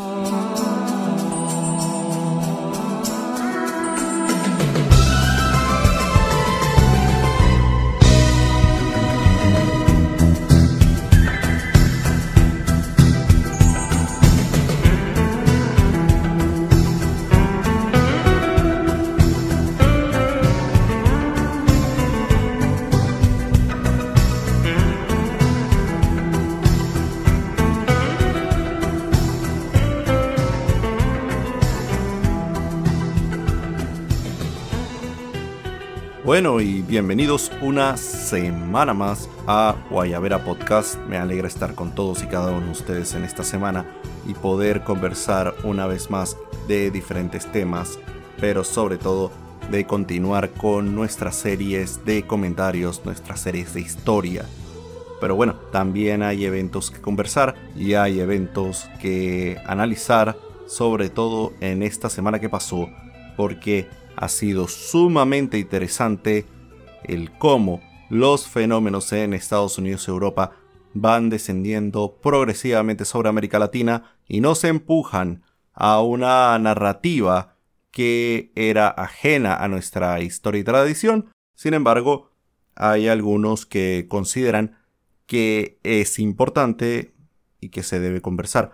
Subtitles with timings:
[0.00, 0.47] Oh.
[36.38, 40.96] Bueno y bienvenidos una semana más a Guayabera Podcast.
[41.08, 43.84] Me alegra estar con todos y cada uno de ustedes en esta semana
[44.24, 46.36] y poder conversar una vez más
[46.68, 47.98] de diferentes temas,
[48.40, 49.32] pero sobre todo
[49.72, 54.44] de continuar con nuestras series de comentarios, nuestras series de historia.
[55.20, 60.36] Pero bueno, también hay eventos que conversar y hay eventos que analizar,
[60.68, 62.88] sobre todo en esta semana que pasó,
[63.36, 63.88] porque
[64.20, 66.44] ha sido sumamente interesante
[67.04, 67.80] el cómo
[68.10, 70.56] los fenómenos en Estados Unidos y Europa
[70.92, 77.56] van descendiendo progresivamente sobre América Latina y no se empujan a una narrativa
[77.92, 81.30] que era ajena a nuestra historia y tradición.
[81.54, 82.32] Sin embargo,
[82.74, 84.78] hay algunos que consideran
[85.26, 87.14] que es importante
[87.60, 88.72] y que se debe conversar.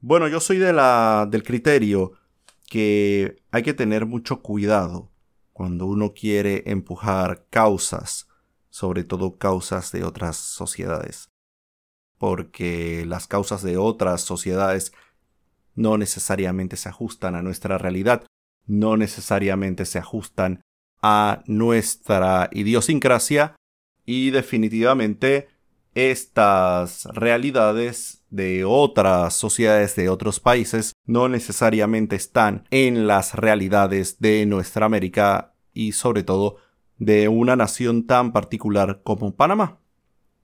[0.00, 2.12] Bueno, yo soy de la, del criterio
[2.74, 5.12] que hay que tener mucho cuidado
[5.52, 8.26] cuando uno quiere empujar causas,
[8.68, 11.28] sobre todo causas de otras sociedades.
[12.18, 14.92] Porque las causas de otras sociedades
[15.76, 18.26] no necesariamente se ajustan a nuestra realidad,
[18.66, 20.60] no necesariamente se ajustan
[21.00, 23.54] a nuestra idiosincrasia
[24.04, 25.46] y definitivamente
[25.94, 34.44] estas realidades de otras sociedades de otros países no necesariamente están en las realidades de
[34.46, 36.56] nuestra América y sobre todo
[36.98, 39.78] de una nación tan particular como Panamá.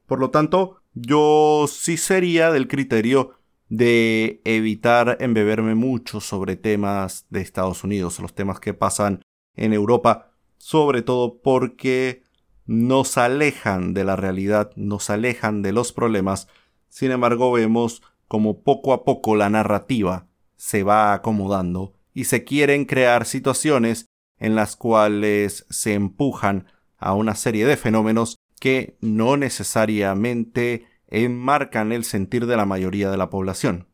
[0.07, 3.35] Por lo tanto, yo sí sería del criterio
[3.69, 9.23] de evitar embeberme mucho sobre temas de Estados Unidos, los temas que pasan
[9.55, 12.25] en Europa, sobre todo porque
[12.67, 16.49] nos alejan de la realidad, nos alejan de los problemas
[16.91, 20.27] sin embargo, vemos como poco a poco la narrativa
[20.57, 24.07] se va acomodando y se quieren crear situaciones
[24.39, 26.67] en las cuales se empujan
[26.99, 33.17] a una serie de fenómenos que no necesariamente enmarcan el sentir de la mayoría de
[33.17, 33.87] la población.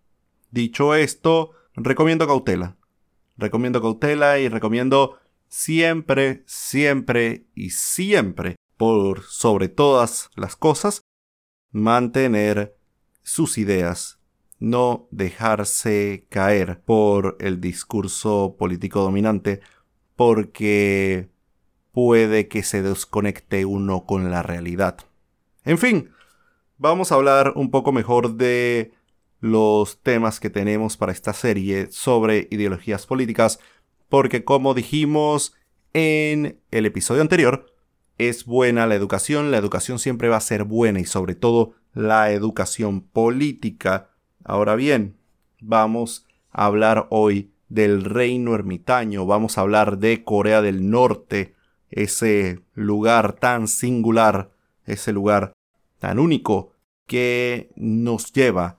[0.51, 2.77] Dicho esto, recomiendo cautela.
[3.37, 11.01] Recomiendo cautela y recomiendo siempre, siempre y siempre, por sobre todas las cosas,
[11.71, 12.77] mantener
[13.23, 14.19] sus ideas,
[14.59, 19.61] no dejarse caer por el discurso político dominante,
[20.15, 21.29] porque
[21.93, 24.99] puede que se desconecte uno con la realidad.
[25.65, 26.11] En fin,
[26.79, 28.93] vamos a hablar un poco mejor de
[29.41, 33.59] los temas que tenemos para esta serie sobre ideologías políticas,
[34.09, 35.55] porque como dijimos
[35.93, 37.73] en el episodio anterior,
[38.19, 42.31] es buena la educación, la educación siempre va a ser buena y sobre todo la
[42.31, 44.11] educación política.
[44.45, 45.17] Ahora bien,
[45.61, 51.55] vamos a hablar hoy del reino ermitaño, vamos a hablar de Corea del Norte,
[51.91, 54.51] ese lugar tan singular,
[54.85, 55.53] ese lugar
[55.99, 56.73] tan único
[57.07, 58.79] que nos lleva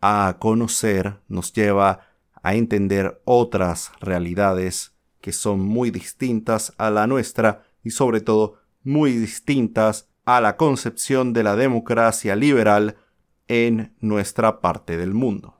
[0.00, 2.05] a conocer, nos lleva
[2.46, 9.10] a entender otras realidades que son muy distintas a la nuestra y sobre todo muy
[9.10, 12.98] distintas a la concepción de la democracia liberal
[13.48, 15.56] en nuestra parte del mundo.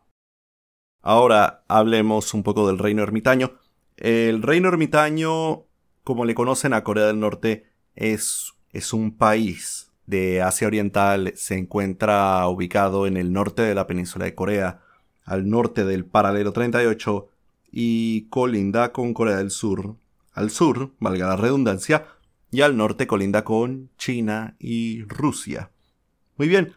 [1.03, 3.55] Ahora hablemos un poco del reino ermitaño.
[3.97, 5.65] El reino ermitaño,
[6.05, 11.59] como le conocen a Corea del Norte, es, es un país de Asia Oriental, se
[11.59, 14.86] encuentra ubicado en el norte de la península de Corea,
[15.27, 17.29] al norte del paralelo 38
[17.71, 19.97] y colinda con Corea del Sur.
[20.33, 22.07] Al sur, valga la redundancia,
[22.51, 25.71] y al norte colinda con China y Rusia.
[26.37, 26.75] Muy bien,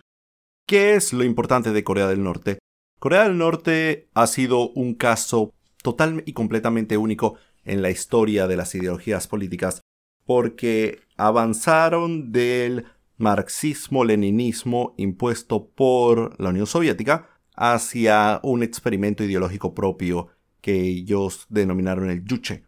[0.66, 2.60] ¿qué es lo importante de Corea del Norte?
[3.00, 5.54] Corea del Norte ha sido un caso
[5.84, 9.82] total y completamente único en la historia de las ideologías políticas
[10.26, 12.86] porque avanzaron del
[13.18, 20.30] marxismo-leninismo impuesto por la Unión Soviética hacia un experimento ideológico propio
[20.62, 22.64] que ellos denominaron el Yuche.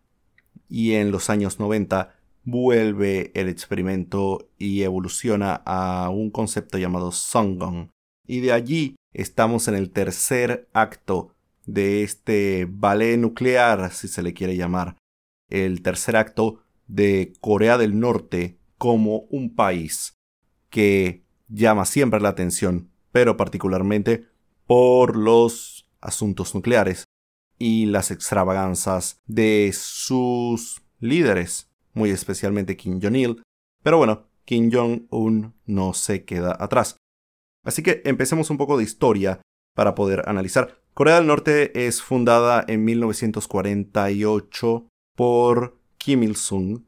[0.67, 7.89] Y en los años 90 vuelve el experimento y evoluciona a un concepto llamado Songgong.
[8.27, 11.35] Y de allí estamos en el tercer acto
[11.65, 14.97] de este ballet nuclear, si se le quiere llamar,
[15.49, 20.15] el tercer acto de Corea del Norte como un país
[20.69, 24.30] que llama siempre la atención, pero particularmente
[24.71, 27.03] por los asuntos nucleares
[27.59, 33.43] y las extravaganzas de sus líderes, muy especialmente Kim Jong-il.
[33.83, 36.95] Pero bueno, Kim Jong-un no se queda atrás.
[37.65, 39.41] Así que empecemos un poco de historia
[39.75, 40.79] para poder analizar.
[40.93, 46.85] Corea del Norte es fundada en 1948 por Kim Il-sung.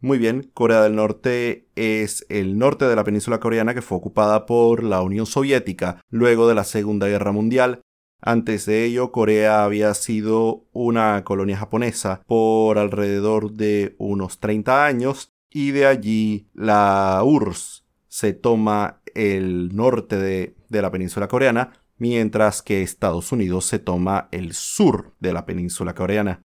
[0.00, 4.44] Muy bien, Corea del Norte es el norte de la península coreana que fue ocupada
[4.44, 7.80] por la Unión Soviética luego de la Segunda Guerra Mundial.
[8.20, 15.32] Antes de ello, Corea había sido una colonia japonesa por alrededor de unos 30 años
[15.50, 22.62] y de allí la URSS se toma el norte de, de la península coreana mientras
[22.62, 26.42] que Estados Unidos se toma el sur de la península coreana.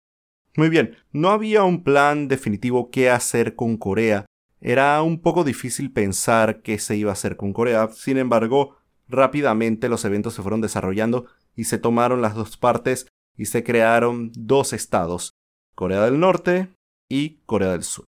[0.61, 4.27] Muy bien, no había un plan definitivo qué hacer con Corea.
[4.61, 7.89] Era un poco difícil pensar qué se iba a hacer con Corea.
[7.95, 8.77] Sin embargo,
[9.09, 11.25] rápidamente los eventos se fueron desarrollando
[11.57, 13.09] y se tomaron las dos partes
[13.39, 15.33] y se crearon dos estados,
[15.75, 16.69] Corea del Norte
[17.09, 18.05] y Corea del Sur.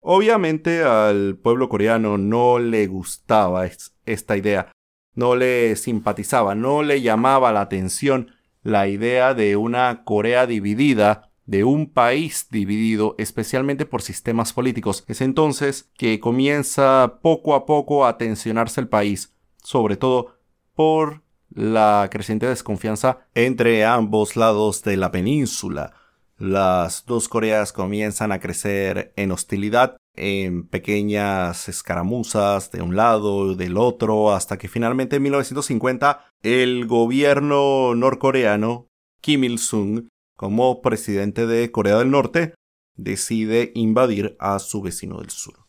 [0.00, 3.68] Obviamente al pueblo coreano no le gustaba
[4.06, 4.72] esta idea,
[5.14, 8.35] no le simpatizaba, no le llamaba la atención
[8.66, 15.04] la idea de una Corea dividida, de un país dividido, especialmente por sistemas políticos.
[15.06, 20.38] Es entonces que comienza poco a poco a tensionarse el país, sobre todo
[20.74, 25.92] por la creciente desconfianza entre ambos lados de la península.
[26.36, 33.54] Las dos Coreas comienzan a crecer en hostilidad en pequeñas escaramuzas de un lado y
[33.54, 38.86] del otro, hasta que finalmente en 1950 el gobierno norcoreano,
[39.20, 40.06] Kim Il-sung,
[40.36, 42.54] como presidente de Corea del Norte,
[42.94, 45.66] decide invadir a su vecino del sur.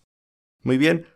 [0.61, 1.07] Muy bien,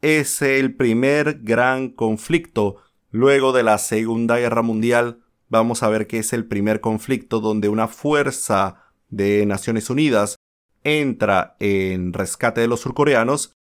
[0.00, 2.76] es el primer gran conflicto
[3.10, 5.20] luego de la Segunda Guerra Mundial.
[5.50, 10.36] Vamos a ver que es el primer conflicto donde una fuerza de Naciones Unidas
[10.82, 13.52] entra en rescate de los surcoreanos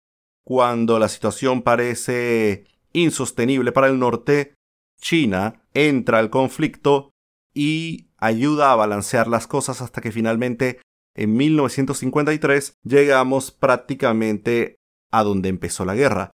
[0.45, 4.55] cuando la situación parece insostenible para el norte,
[5.01, 7.11] China entra al conflicto
[7.55, 10.81] y ayuda a balancear las cosas hasta que finalmente
[11.15, 14.77] en 1953 llegamos prácticamente
[15.11, 16.31] a donde empezó la guerra.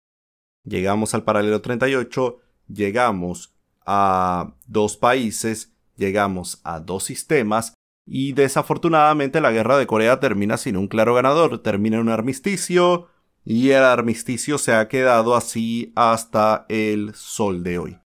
[0.64, 2.38] Llegamos al paralelo 38,
[2.68, 3.54] llegamos
[3.84, 7.74] a dos países, llegamos a dos sistemas
[8.06, 13.08] y desafortunadamente la guerra de Corea termina sin un claro ganador, termina en un armisticio
[13.44, 18.01] y el armisticio se ha quedado así hasta el sol de hoy.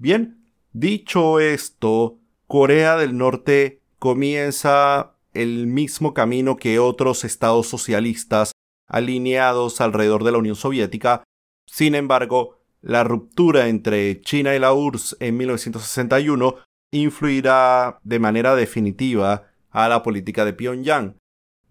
[0.00, 8.52] Bien, dicho esto, Corea del Norte comienza el mismo camino que otros estados socialistas
[8.86, 11.24] alineados alrededor de la Unión Soviética.
[11.66, 16.54] Sin embargo, la ruptura entre China y la URSS en 1961
[16.92, 21.16] influirá de manera definitiva a la política de Pyongyang.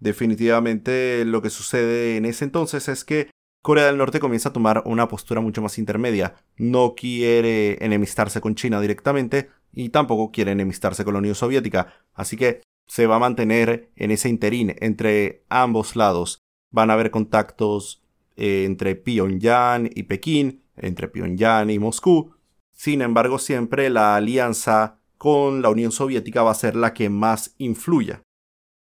[0.00, 3.30] Definitivamente lo que sucede en ese entonces es que
[3.62, 6.36] Corea del Norte comienza a tomar una postura mucho más intermedia.
[6.56, 11.92] No quiere enemistarse con China directamente y tampoco quiere enemistarse con la Unión Soviética.
[12.14, 16.40] Así que se va a mantener en ese interín entre ambos lados.
[16.70, 18.02] Van a haber contactos
[18.36, 22.34] eh, entre Pyongyang y Pekín, entre Pyongyang y Moscú.
[22.72, 27.54] Sin embargo, siempre la alianza con la Unión Soviética va a ser la que más
[27.58, 28.22] influya.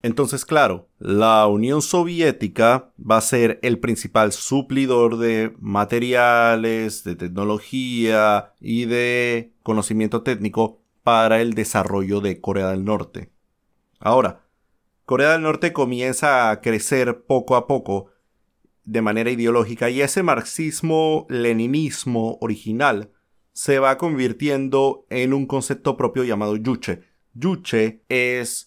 [0.07, 8.53] Entonces, claro, la Unión Soviética va a ser el principal suplidor de materiales, de tecnología
[8.61, 13.33] y de conocimiento técnico para el desarrollo de Corea del Norte.
[13.99, 14.45] Ahora,
[15.03, 18.11] Corea del Norte comienza a crecer poco a poco
[18.85, 23.11] de manera ideológica y ese marxismo-leninismo original
[23.51, 27.03] se va convirtiendo en un concepto propio llamado yuche.
[27.33, 28.66] Yuche es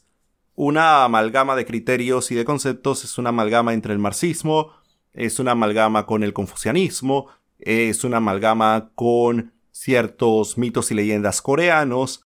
[0.63, 4.75] una amalgama de criterios y de conceptos, es una amalgama entre el marxismo,
[5.15, 12.25] es una amalgama con el confucianismo, es una amalgama con ciertos mitos y leyendas coreanos,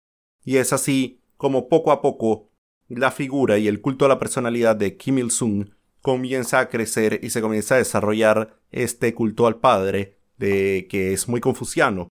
[0.44, 2.50] y es así como poco a poco
[2.88, 5.70] la figura y el culto a la personalidad de Kim Il-sung
[6.02, 11.28] comienza a crecer y se comienza a desarrollar este culto al padre de que es
[11.28, 12.08] muy confuciano.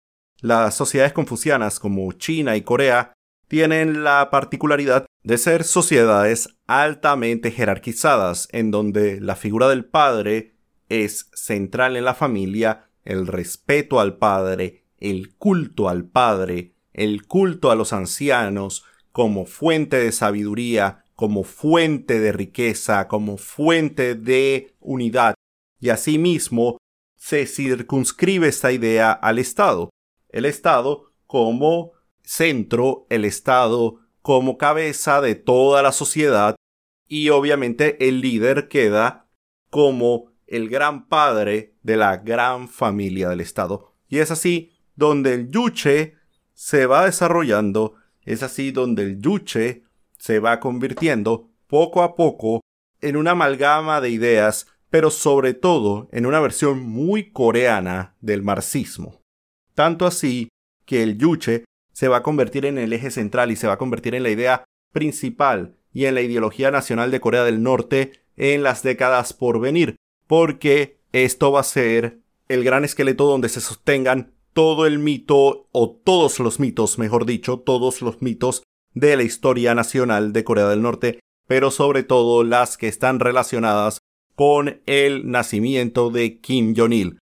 [0.40, 3.12] Las sociedades confucianas como China y Corea
[3.50, 10.54] tienen la particularidad de ser sociedades altamente jerarquizadas, en donde la figura del padre
[10.88, 17.71] es central en la familia, el respeto al padre, el culto al padre el culto
[17.71, 25.35] a los ancianos como fuente de sabiduría, como fuente de riqueza, como fuente de unidad,
[25.80, 26.78] y asimismo
[27.16, 29.90] se circunscribe esta idea al Estado.
[30.28, 31.92] El Estado como
[32.30, 36.54] centro, el Estado como cabeza de toda la sociedad
[37.08, 39.26] y obviamente el líder queda
[39.68, 43.96] como el gran padre de la gran familia del Estado.
[44.08, 46.14] Y es así donde el yuche
[46.54, 49.82] se va desarrollando, es así donde el yuche
[50.16, 52.60] se va convirtiendo poco a poco
[53.00, 59.20] en una amalgama de ideas, pero sobre todo en una versión muy coreana del marxismo.
[59.75, 60.49] Tanto así
[60.84, 61.64] que el yuche
[62.00, 64.30] se va a convertir en el eje central y se va a convertir en la
[64.30, 69.61] idea principal y en la ideología nacional de Corea del Norte en las décadas por
[69.61, 75.69] venir, porque esto va a ser el gran esqueleto donde se sostengan todo el mito,
[75.73, 78.62] o todos los mitos, mejor dicho, todos los mitos
[78.95, 83.99] de la historia nacional de Corea del Norte, pero sobre todo las que están relacionadas
[84.35, 87.19] con el nacimiento de Kim Jong-il.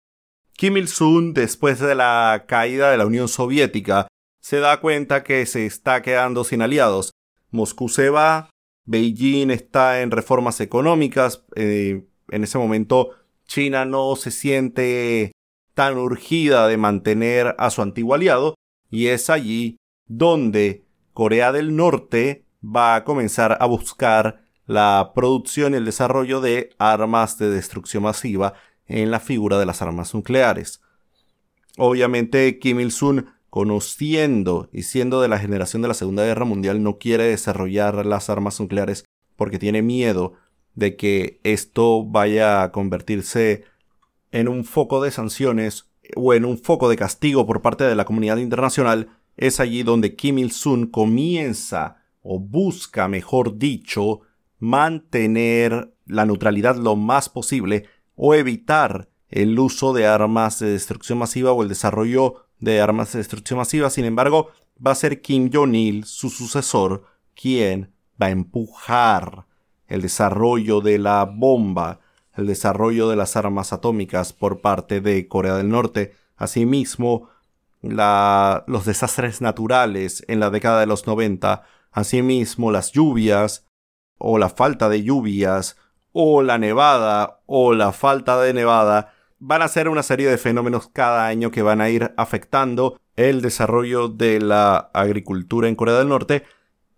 [0.52, 4.06] Kim Il-sung, después de la caída de la Unión Soviética,
[4.40, 7.12] se da cuenta que se está quedando sin aliados.
[7.50, 8.50] Moscú se va,
[8.84, 13.10] Beijing está en reformas económicas, eh, en ese momento
[13.46, 15.32] China no se siente
[15.74, 18.54] tan urgida de mantener a su antiguo aliado,
[18.90, 19.76] y es allí
[20.06, 26.70] donde Corea del Norte va a comenzar a buscar la producción y el desarrollo de
[26.78, 28.54] armas de destrucción masiva
[28.86, 30.80] en la figura de las armas nucleares.
[31.76, 36.98] Obviamente Kim Il-sung conociendo y siendo de la generación de la Segunda Guerra Mundial, no
[36.98, 39.04] quiere desarrollar las armas nucleares
[39.36, 40.34] porque tiene miedo
[40.74, 43.64] de que esto vaya a convertirse
[44.32, 48.04] en un foco de sanciones o en un foco de castigo por parte de la
[48.04, 54.20] comunidad internacional, es allí donde Kim Il-sung comienza o busca, mejor dicho,
[54.58, 57.86] mantener la neutralidad lo más posible
[58.16, 63.18] o evitar el uso de armas de destrucción masiva o el desarrollo de armas de
[63.18, 63.90] destrucción masiva.
[63.90, 64.50] Sin embargo,
[64.84, 69.46] va a ser Kim Jong-il, su sucesor, quien va a empujar
[69.86, 72.00] el desarrollo de la bomba,
[72.34, 76.14] el desarrollo de las armas atómicas por parte de Corea del Norte.
[76.36, 77.28] Asimismo,
[77.80, 83.66] los desastres naturales en la década de los 90, asimismo las lluvias
[84.18, 85.76] o la falta de lluvias
[86.12, 90.88] o la nevada o la falta de nevada van a ser una serie de fenómenos
[90.88, 96.08] cada año que van a ir afectando el desarrollo de la agricultura en Corea del
[96.08, 96.44] Norte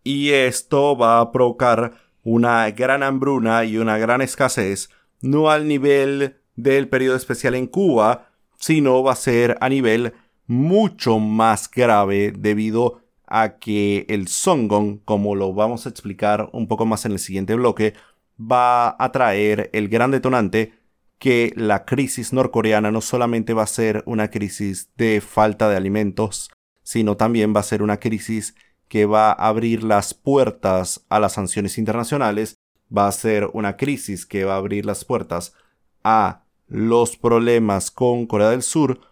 [0.02, 6.36] y esto va a provocar una gran hambruna y una gran escasez, no al nivel
[6.56, 10.14] del periodo especial en Cuba, sino va a ser a nivel
[10.46, 16.84] mucho más grave debido a que el Songon, como lo vamos a explicar un poco
[16.84, 17.94] más en el siguiente bloque,
[18.40, 20.79] va a traer el gran detonante
[21.20, 26.50] que la crisis norcoreana no solamente va a ser una crisis de falta de alimentos,
[26.82, 28.54] sino también va a ser una crisis
[28.88, 32.56] que va a abrir las puertas a las sanciones internacionales,
[32.96, 35.52] va a ser una crisis que va a abrir las puertas
[36.02, 39.02] a los problemas con Corea del Sur,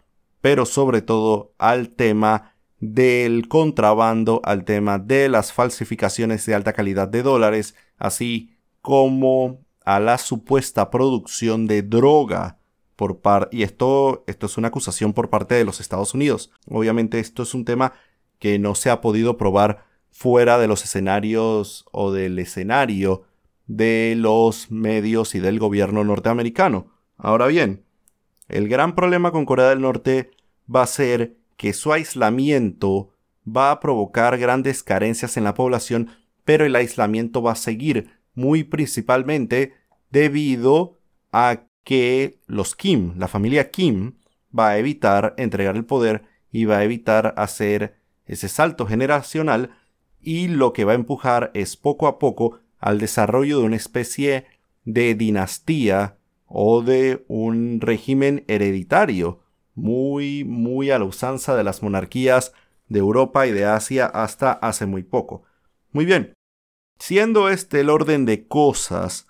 [0.40, 7.06] pero sobre todo al tema del contrabando, al tema de las falsificaciones de alta calidad
[7.06, 12.58] de dólares, así como a la supuesta producción de droga
[12.94, 16.50] por par y esto esto es una acusación por parte de los Estados Unidos.
[16.66, 17.94] Obviamente esto es un tema
[18.38, 23.22] que no se ha podido probar fuera de los escenarios o del escenario
[23.66, 26.92] de los medios y del gobierno norteamericano.
[27.16, 27.82] Ahora bien,
[28.48, 30.32] el gran problema con Corea del Norte
[30.72, 33.14] va a ser que su aislamiento
[33.46, 36.10] va a provocar grandes carencias en la población,
[36.44, 39.77] pero el aislamiento va a seguir muy principalmente
[40.10, 40.98] debido
[41.32, 44.14] a que los Kim, la familia Kim,
[44.56, 47.96] va a evitar entregar el poder y va a evitar hacer
[48.26, 49.70] ese salto generacional
[50.20, 54.46] y lo que va a empujar es poco a poco al desarrollo de una especie
[54.84, 59.40] de dinastía o de un régimen hereditario
[59.74, 62.52] muy muy a la usanza de las monarquías
[62.88, 65.44] de Europa y de Asia hasta hace muy poco.
[65.92, 66.34] Muy bien,
[66.98, 69.27] siendo este el orden de cosas,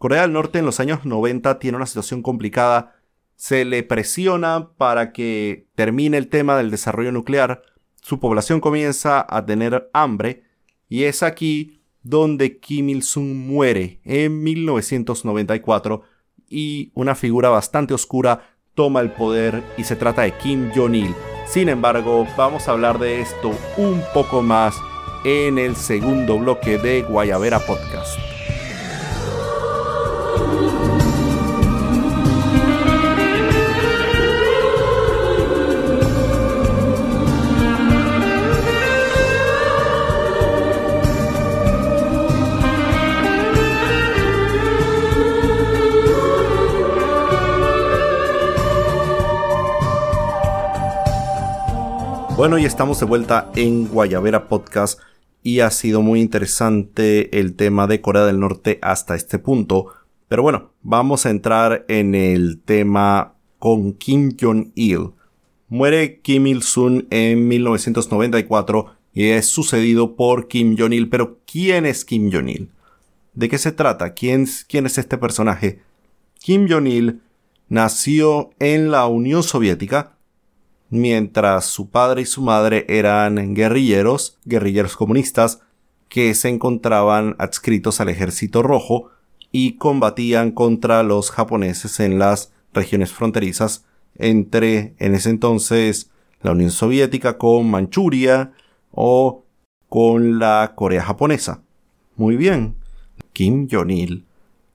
[0.00, 2.96] Corea del Norte en los años 90 tiene una situación complicada.
[3.36, 7.60] Se le presiona para que termine el tema del desarrollo nuclear.
[8.00, 10.44] Su población comienza a tener hambre.
[10.88, 16.00] Y es aquí donde Kim Il-sung muere en 1994
[16.48, 21.14] y una figura bastante oscura toma el poder y se trata de Kim Jong-il.
[21.46, 24.74] Sin embargo, vamos a hablar de esto un poco más
[25.26, 28.29] en el segundo bloque de Guayavera Podcast.
[52.40, 54.98] Bueno, y estamos de vuelta en Guayavera Podcast
[55.42, 59.88] y ha sido muy interesante el tema de Corea del Norte hasta este punto.
[60.26, 65.10] Pero bueno, vamos a entrar en el tema con Kim Jong-il.
[65.68, 71.10] Muere Kim Il-sung en 1994 y es sucedido por Kim Jong-il.
[71.10, 72.70] Pero ¿quién es Kim Jong-il?
[73.34, 74.14] ¿De qué se trata?
[74.14, 75.82] ¿Quién, ¿Quién es este personaje?
[76.38, 77.20] Kim Jong-il
[77.68, 80.16] nació en la Unión Soviética
[80.90, 85.60] mientras su padre y su madre eran guerrilleros, guerrilleros comunistas,
[86.08, 89.10] que se encontraban adscritos al ejército rojo
[89.52, 93.84] y combatían contra los japoneses en las regiones fronterizas
[94.16, 96.10] entre, en ese entonces,
[96.42, 98.52] la Unión Soviética con Manchuria
[98.90, 99.44] o
[99.88, 101.62] con la Corea japonesa.
[102.16, 102.74] Muy bien,
[103.32, 104.24] Kim Jong-il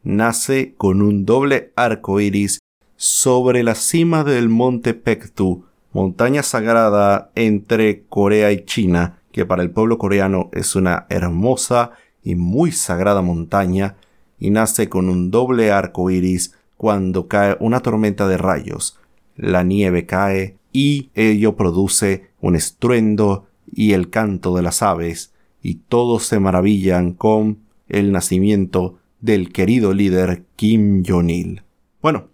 [0.03, 2.59] nace con un doble arco iris
[2.95, 9.71] sobre la cima del monte Pektu montaña sagrada entre Corea y China, que para el
[9.71, 13.95] pueblo coreano es una hermosa y muy sagrada montaña,
[14.37, 18.99] y nace con un doble arco iris cuando cae una tormenta de rayos.
[19.37, 25.75] La nieve cae y ello produce un estruendo y el canto de las aves, y
[25.75, 31.63] todos se maravillan con el nacimiento del querido líder Kim Jong-il.
[32.01, 32.27] Bueno,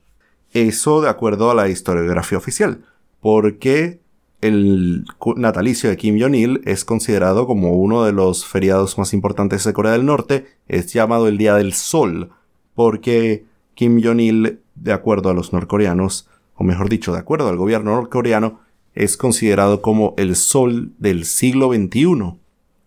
[0.51, 2.85] eso de acuerdo a la historiografía oficial
[3.21, 4.01] porque
[4.41, 9.73] el natalicio de Kim Jong-il es considerado como uno de los feriados más importantes de
[9.73, 12.31] Corea del Norte, es llamado el Día del Sol,
[12.73, 17.91] porque Kim Jong-il, de acuerdo a los norcoreanos, o mejor dicho, de acuerdo al gobierno
[17.95, 18.59] norcoreano,
[18.93, 22.35] es considerado como el Sol del siglo XXI.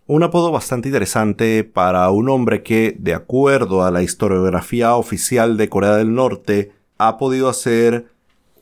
[0.07, 5.69] Un apodo bastante interesante para un hombre que, de acuerdo a la historiografía oficial de
[5.69, 8.07] Corea del Norte, ha podido hacer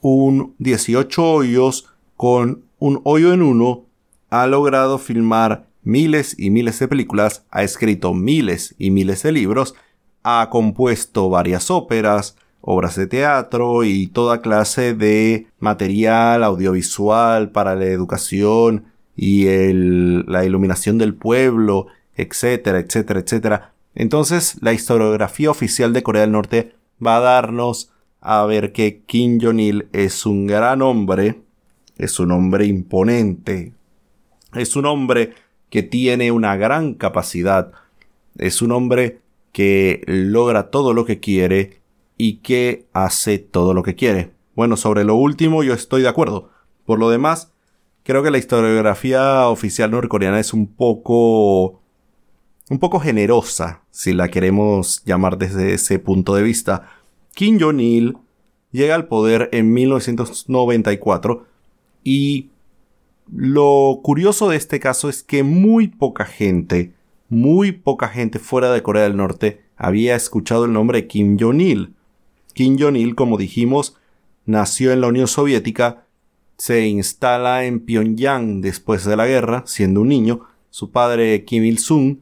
[0.03, 3.85] un 18 hoyos con un hoyo en uno,
[4.29, 9.75] ha logrado filmar miles y miles de películas, ha escrito miles y miles de libros,
[10.21, 17.85] ha compuesto varias óperas, obras de teatro y toda clase de material audiovisual para la
[17.85, 18.85] educación
[19.15, 23.73] y la iluminación del pueblo, etcétera, etcétera, etcétera.
[23.95, 27.92] Entonces, la historiografía oficial de Corea del Norte va a darnos
[28.25, 31.41] a ver que Kim Jong-il es un gran hombre,
[31.97, 33.73] es un hombre imponente,
[34.53, 35.33] es un hombre
[35.69, 37.73] que tiene una gran capacidad,
[38.38, 39.19] es un hombre
[39.51, 41.81] que logra todo lo que quiere
[42.17, 44.31] y que hace todo lo que quiere.
[44.55, 46.49] Bueno, sobre lo último yo estoy de acuerdo.
[46.86, 47.51] Por lo demás,
[48.03, 51.81] creo que la historiografía oficial norcoreana es un poco
[52.69, 56.88] un poco generosa, si la queremos llamar desde ese punto de vista,
[57.35, 58.17] Kim Jong-il
[58.71, 61.45] llega al poder en 1994
[62.03, 62.49] y
[63.31, 66.93] lo curioso de este caso es que muy poca gente,
[67.29, 71.93] muy poca gente fuera de Corea del Norte había escuchado el nombre de Kim Jong-il.
[72.53, 73.97] Kim Jong-il, como dijimos,
[74.45, 76.05] nació en la Unión Soviética,
[76.57, 80.41] se instala en Pyongyang después de la guerra, siendo un niño.
[80.69, 82.17] Su padre Kim Il-sung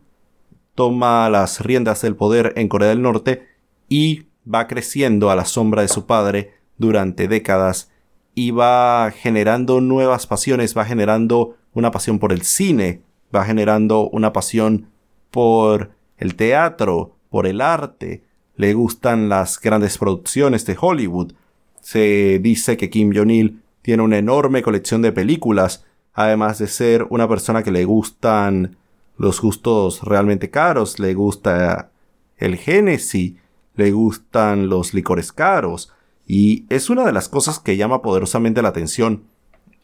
[0.74, 3.48] toma las riendas del poder en Corea del Norte
[3.90, 7.92] y va creciendo a la sombra de su padre durante décadas
[8.34, 13.02] y va generando nuevas pasiones, va generando una pasión por el cine,
[13.34, 14.88] va generando una pasión
[15.30, 18.24] por el teatro, por el arte,
[18.56, 21.34] le gustan las grandes producciones de Hollywood.
[21.82, 27.28] Se dice que Kim Jong-il tiene una enorme colección de películas, además de ser una
[27.28, 28.78] persona que le gustan
[29.18, 31.92] los gustos realmente caros, le gusta
[32.38, 33.34] el Genesis,
[33.76, 35.92] le gustan los licores caros.
[36.28, 39.24] Y es una de las cosas que llama poderosamente la atención.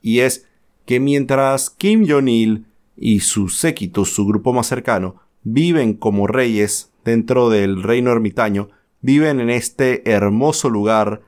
[0.02, 0.48] Y es
[0.86, 7.50] que mientras Kim Jong-il y su séquito, su grupo más cercano, viven como reyes dentro
[7.50, 8.70] del reino ermitaño,
[9.02, 11.22] viven en este hermoso lugar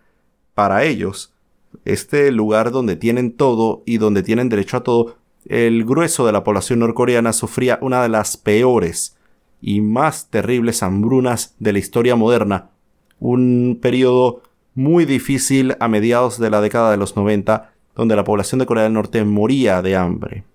[0.56, 1.34] para ellos,
[1.86, 6.44] este lugar donde tienen todo y donde tienen derecho a todo, el grueso de la
[6.44, 9.16] población norcoreana sufría una de las peores
[9.62, 12.70] y más terribles hambrunas de la historia moderna,
[13.20, 14.42] un periodo
[14.76, 18.86] muy difícil a mediados de la década de los 90, donde la población de Corea
[18.86, 20.46] del Norte moría de hambre,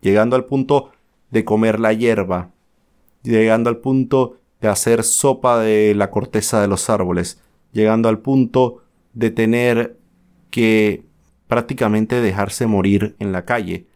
[0.00, 0.92] llegando al punto
[1.30, 2.50] de comer la hierba,
[3.22, 8.82] llegando al punto de hacer sopa de la corteza de los árboles, llegando al punto
[9.12, 9.98] de tener
[10.50, 11.04] que
[11.48, 13.86] prácticamente dejarse morir en la calle,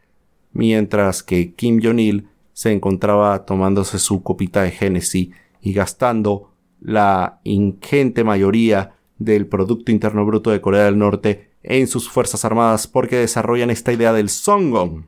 [0.52, 5.28] mientras que Kim Jong-il se encontraba tomándose su copita de Genesis
[5.60, 12.10] y gastando la ingente mayoría del Producto Interno Bruto de Corea del Norte en sus
[12.10, 15.06] Fuerzas Armadas porque desarrollan esta idea del Songon.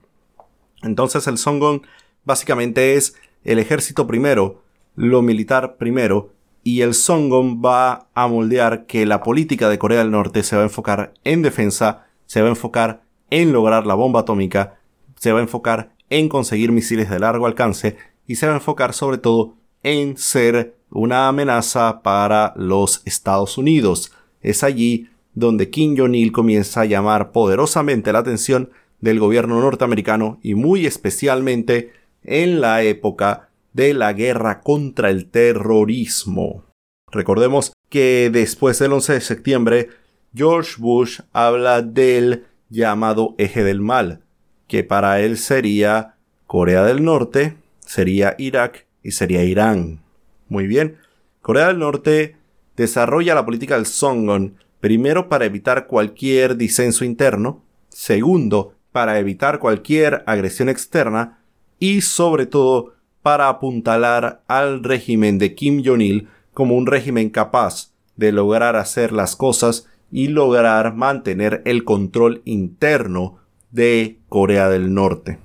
[0.85, 1.83] Entonces el Songon
[2.25, 4.63] básicamente es el ejército primero,
[4.95, 6.33] lo militar primero,
[6.63, 10.63] y el Songon va a moldear que la política de Corea del Norte se va
[10.63, 14.79] a enfocar en defensa, se va a enfocar en lograr la bomba atómica,
[15.17, 17.97] se va a enfocar en conseguir misiles de largo alcance
[18.27, 24.13] y se va a enfocar sobre todo en ser una amenaza para los Estados Unidos.
[24.43, 28.71] Es allí donde Kim Jong-il comienza a llamar poderosamente la atención
[29.01, 31.93] del gobierno norteamericano y muy especialmente
[32.23, 36.65] en la época de la guerra contra el terrorismo.
[37.11, 39.89] Recordemos que después del 11 de septiembre,
[40.35, 44.23] George Bush habla del llamado eje del mal,
[44.71, 46.15] que para él sería
[46.47, 50.01] Corea del Norte, sería Irak y sería Irán.
[50.49, 50.97] Muy bien,
[51.43, 52.37] Corea del Norte
[52.77, 60.23] desarrolla la política del Songon, primero para evitar cualquier disenso interno, segundo, para evitar cualquier
[60.27, 61.41] agresión externa
[61.81, 68.31] y sobre todo para apuntalar al régimen de Kim Jong-il como un régimen capaz de
[68.31, 73.40] lograr hacer las cosas y lograr mantener el control interno
[73.71, 75.39] de Corea del Norte.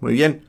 [0.00, 0.42] Muy bien,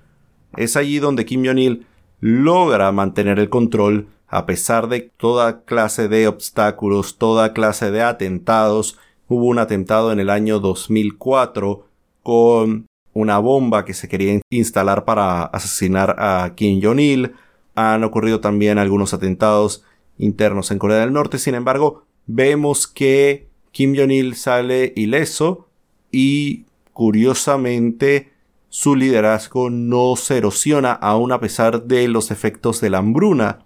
[0.57, 1.85] es allí donde Kim Jong-il
[2.19, 8.97] logra mantener el control a pesar de toda clase de obstáculos, toda clase de atentados.
[9.27, 11.87] Hubo un atentado en el año 2004
[12.23, 17.33] con una bomba que se quería instalar para asesinar a Kim Jong-il.
[17.75, 19.83] Han ocurrido también algunos atentados
[20.17, 21.37] internos en Corea del Norte.
[21.37, 25.67] Sin embargo, vemos que Kim Jong-il sale ileso
[26.11, 28.31] y curiosamente
[28.69, 33.65] su liderazgo no se erosiona aún a pesar de los efectos de la hambruna,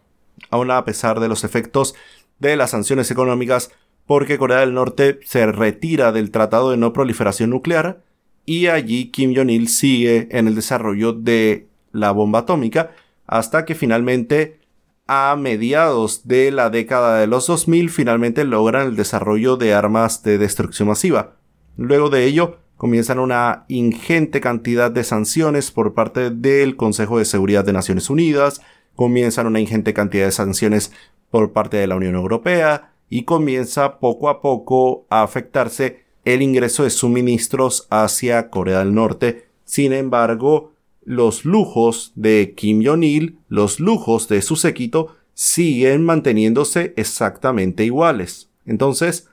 [0.50, 1.94] aún a pesar de los efectos
[2.40, 3.72] de las sanciones económicas
[4.08, 8.02] porque Corea del Norte se retira del Tratado de No Proliferación Nuclear
[8.48, 12.96] y allí Kim Jong-il sigue en el desarrollo de la bomba atómica
[13.28, 14.60] hasta que finalmente
[15.06, 20.40] a mediados de la década de los 2000 finalmente logran el desarrollo de armas de
[20.40, 21.36] destrucción masiva.
[21.78, 27.66] Luego de ello comienzan una ingente cantidad de sanciones por parte del Consejo de Seguridad
[27.66, 28.62] de Naciones Unidas,
[28.96, 30.94] comienzan una ingente cantidad de sanciones
[31.30, 36.84] por parte de la Unión Europea y comienza poco a poco a afectarse el ingreso
[36.84, 39.50] de suministros hacia Corea del Norte.
[39.66, 40.72] Sin embargo,
[41.04, 48.50] los lujos de Kim Jong-il, los lujos de su séquito, siguen manteniéndose exactamente iguales.
[48.66, 49.29] Entonces,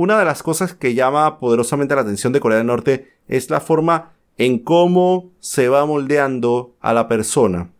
[0.00, 3.60] una de las cosas que llama poderosamente la atención de Corea del Norte es la
[3.60, 7.70] forma en cómo se va moldeando a la persona.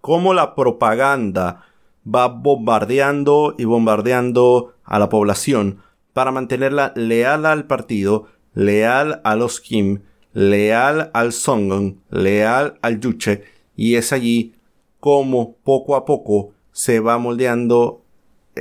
[0.00, 1.66] Cómo la propaganda
[2.02, 5.80] va bombardeando y bombardeando a la población
[6.14, 10.00] para mantenerla leal al partido, leal a los Kim,
[10.32, 13.44] leal al Songon, leal al Yuche,
[13.76, 14.54] y es allí
[14.98, 18.03] como poco a poco se va moldeando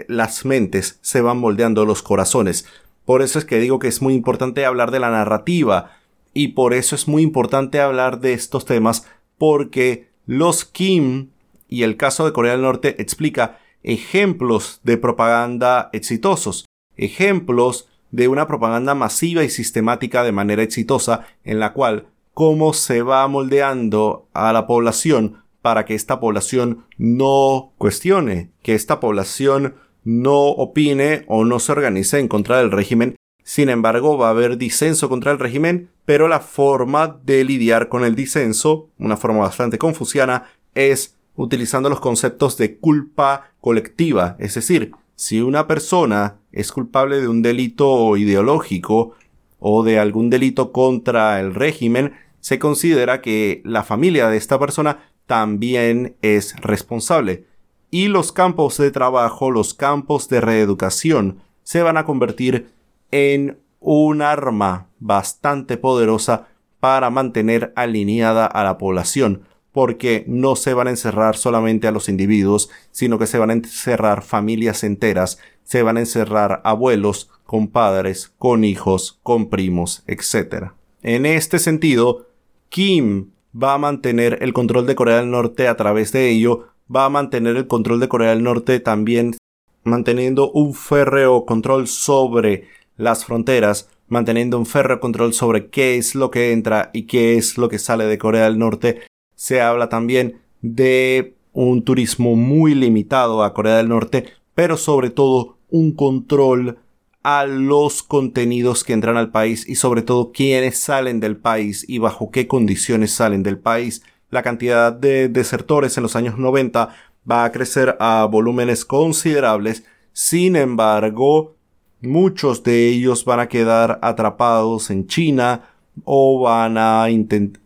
[0.07, 2.65] las mentes, se van moldeando los corazones.
[3.05, 5.91] Por eso es que digo que es muy importante hablar de la narrativa,
[6.33, 9.05] y por eso es muy importante hablar de estos temas,
[9.37, 11.29] porque los Kim
[11.67, 18.47] y el caso de Corea del Norte explica ejemplos de propaganda exitosos ejemplos de una
[18.47, 24.53] propaganda masiva y sistemática de manera exitosa en la cual cómo se va moldeando a
[24.53, 31.59] la población para que esta población no cuestione, que esta población no opine o no
[31.59, 33.15] se organice en contra del régimen.
[33.43, 38.03] Sin embargo, va a haber disenso contra el régimen, pero la forma de lidiar con
[38.05, 44.91] el disenso, una forma bastante confuciana, es utilizando los conceptos de culpa colectiva, es decir,
[45.15, 49.15] si una persona es culpable de un delito ideológico
[49.59, 55.11] o de algún delito contra el régimen, se considera que la familia de esta persona
[55.25, 57.45] también es responsable.
[57.93, 62.73] Y los campos de trabajo, los campos de reeducación, se van a convertir
[63.11, 66.47] en un arma bastante poderosa
[66.79, 72.09] para mantener alineada a la población, porque no se van a encerrar solamente a los
[72.09, 77.67] individuos, sino que se van a encerrar familias enteras, se van a encerrar abuelos con
[77.67, 80.71] padres, con hijos, con primos, etc.
[81.03, 82.25] En este sentido,
[82.69, 87.05] Kim va a mantener el control de Corea del Norte a través de ello, va
[87.05, 89.35] a mantener el control de Corea del Norte también
[89.83, 92.67] manteniendo un férreo control sobre
[92.97, 97.57] las fronteras, manteniendo un férreo control sobre qué es lo que entra y qué es
[97.57, 99.01] lo que sale de Corea del Norte.
[99.35, 105.57] Se habla también de un turismo muy limitado a Corea del Norte, pero sobre todo
[105.69, 106.77] un control
[107.23, 111.97] a los contenidos que entran al país y sobre todo quiénes salen del país y
[111.97, 114.03] bajo qué condiciones salen del país.
[114.33, 116.89] La cantidad de desertores en los años 90
[117.29, 121.55] va a crecer a volúmenes considerables, sin embargo,
[122.01, 125.69] muchos de ellos van a quedar atrapados en China
[126.03, 127.05] o van a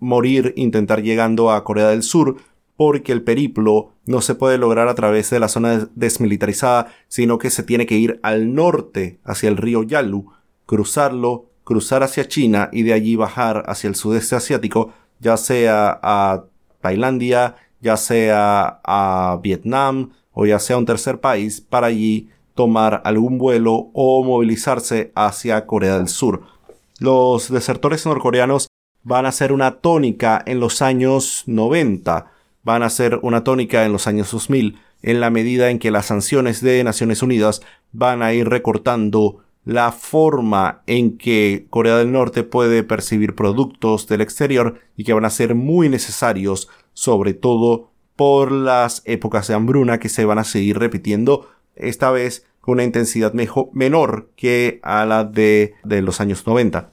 [0.01, 2.35] morir intentar llegando a Corea del Sur
[2.75, 7.49] porque el periplo no se puede lograr a través de la zona desmilitarizada, sino que
[7.49, 10.33] se tiene que ir al norte, hacia el río Yalu,
[10.65, 16.43] cruzarlo, cruzar hacia China y de allí bajar hacia el sudeste asiático, ya sea a
[16.81, 23.37] Tailandia, ya sea a Vietnam o ya sea un tercer país, para allí tomar algún
[23.37, 26.43] vuelo o movilizarse hacia Corea del Sur.
[26.99, 28.67] Los desertores norcoreanos
[29.03, 32.31] van a ser una tónica en los años 90,
[32.63, 36.07] van a ser una tónica en los años 2000, en la medida en que las
[36.07, 37.61] sanciones de Naciones Unidas
[37.91, 44.21] van a ir recortando la forma en que Corea del Norte puede percibir productos del
[44.21, 49.99] exterior y que van a ser muy necesarios, sobre todo por las épocas de hambruna
[49.99, 53.33] que se van a seguir repitiendo, esta vez con una intensidad
[53.73, 56.89] menor que a la de, de los años 90.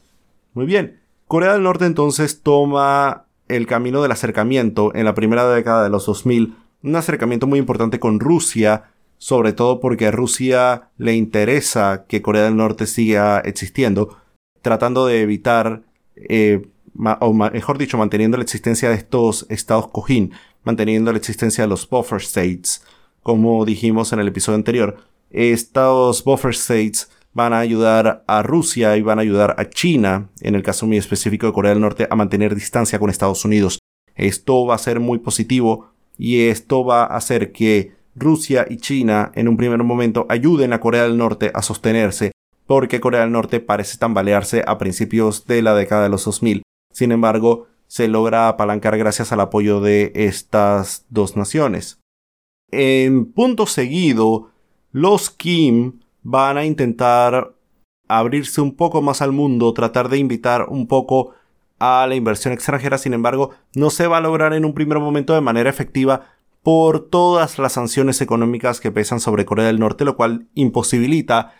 [0.54, 5.84] Muy bien, Corea del Norte entonces toma el camino del acercamiento en la primera década
[5.84, 8.90] de los 2000, un acercamiento muy importante con Rusia,
[9.24, 14.18] sobre todo porque a Rusia le interesa que Corea del Norte siga existiendo,
[14.60, 15.80] tratando de evitar,
[16.14, 16.68] eh,
[17.20, 20.32] o mejor dicho, manteniendo la existencia de estos estados cojín,
[20.62, 22.84] manteniendo la existencia de los buffer states,
[23.22, 24.98] como dijimos en el episodio anterior.
[25.30, 30.54] Estos buffer states van a ayudar a Rusia y van a ayudar a China, en
[30.54, 33.78] el caso muy específico de Corea del Norte, a mantener distancia con Estados Unidos.
[34.16, 39.32] Esto va a ser muy positivo y esto va a hacer que Rusia y China
[39.34, 42.32] en un primer momento ayuden a Corea del Norte a sostenerse,
[42.66, 46.62] porque Corea del Norte parece tambalearse a principios de la década de los 2000.
[46.92, 52.00] Sin embargo, se logra apalancar gracias al apoyo de estas dos naciones.
[52.70, 54.50] En punto seguido,
[54.92, 57.54] los Kim van a intentar
[58.08, 61.34] abrirse un poco más al mundo, tratar de invitar un poco
[61.78, 65.34] a la inversión extranjera, sin embargo, no se va a lograr en un primer momento
[65.34, 66.33] de manera efectiva
[66.64, 71.52] por todas las sanciones económicas que pesan sobre Corea del Norte, lo cual imposibilita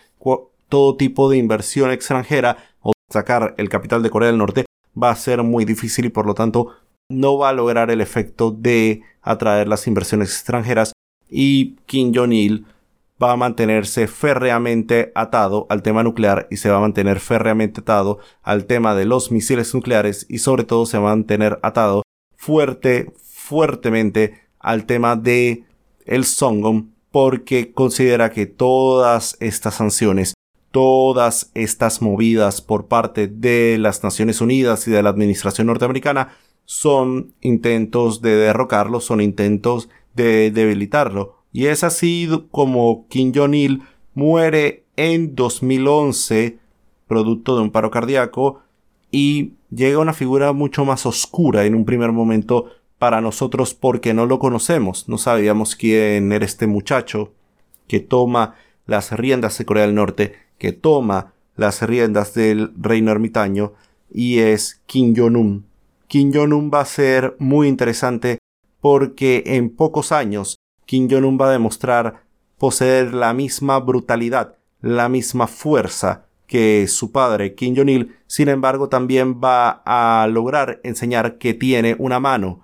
[0.71, 4.65] todo tipo de inversión extranjera o sacar el capital de Corea del Norte
[5.01, 6.71] va a ser muy difícil y por lo tanto
[7.11, 10.95] no va a lograr el efecto de atraer las inversiones extranjeras
[11.29, 12.67] y Kim Jong-il
[13.23, 18.21] va a mantenerse férreamente atado al tema nuclear y se va a mantener férreamente atado
[18.43, 22.03] al tema de los misiles nucleares y sobre todo se va a mantener atado
[22.37, 25.65] fuerte, fuertemente al tema de
[26.07, 30.35] el Songom porque considera que todas estas sanciones,
[30.73, 36.31] todas estas movidas por parte de las Naciones Unidas y de la administración norteamericana
[36.65, 41.37] son intentos de derrocarlo, son intentos de debilitarlo.
[41.53, 43.83] Y es así como Kim Jong-il
[44.15, 46.59] muere en 2011
[47.07, 48.63] producto de un paro cardíaco
[49.11, 54.27] y llega una figura mucho más oscura en un primer momento para nosotros porque no
[54.27, 57.33] lo conocemos, no sabíamos quién era este muchacho
[57.87, 58.55] que toma
[58.87, 63.73] las riendas de Corea del Norte, que toma las riendas del reino ermitaño
[64.11, 65.67] y es Kim Jong-un.
[66.07, 68.39] Kim Jong-un va a ser muy interesante
[68.81, 72.25] porque en pocos años Kim Jong-un va a demostrar
[72.59, 79.41] poseer la misma brutalidad, la misma fuerza que su padre Kim Jong-il, sin embargo también
[79.43, 82.63] va a lograr enseñar que tiene una mano,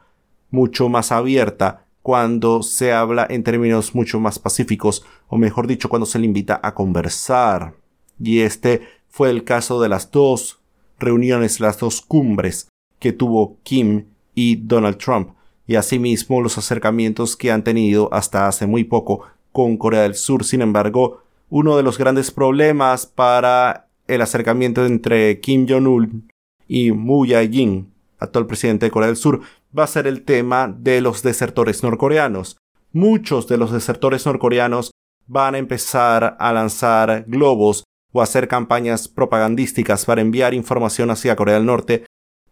[0.51, 6.07] mucho más abierta cuando se habla en términos mucho más pacíficos, o mejor dicho, cuando
[6.07, 7.75] se le invita a conversar.
[8.19, 10.61] Y este fue el caso de las dos
[10.99, 15.31] reuniones, las dos cumbres que tuvo Kim y Donald Trump,
[15.67, 20.45] y asimismo los acercamientos que han tenido hasta hace muy poco con Corea del Sur.
[20.45, 26.31] Sin embargo, uno de los grandes problemas para el acercamiento entre Kim Jong-un
[26.67, 29.41] y Mu Jae-in, actual presidente de Corea del Sur,
[29.77, 32.57] va a ser el tema de los desertores norcoreanos.
[32.93, 34.91] Muchos de los desertores norcoreanos
[35.27, 41.55] van a empezar a lanzar globos o hacer campañas propagandísticas para enviar información hacia Corea
[41.55, 42.05] del Norte,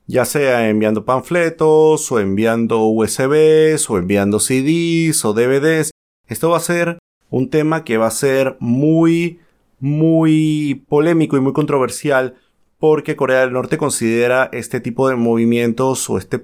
[0.07, 5.91] ya sea enviando panfletos o enviando USBs o enviando CDs o DVDs.
[6.29, 6.99] Esto va a ser
[7.31, 9.41] un tema que va a ser muy,
[9.81, 12.37] muy polémico y muy controversial
[12.79, 16.39] porque Corea del Norte considera este tipo de movimientos o este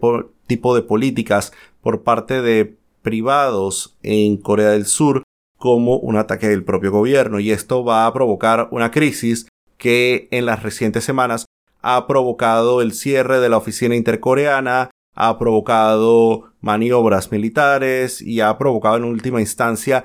[0.47, 1.53] tipo de políticas
[1.83, 5.23] por parte de privados en Corea del Sur
[5.59, 9.47] como un ataque del propio gobierno y esto va a provocar una crisis
[9.79, 11.47] que en las recientes semanas
[11.83, 18.97] ha provocado el cierre de la oficina intercoreana, ha provocado maniobras militares y ha provocado
[18.97, 20.05] en última instancia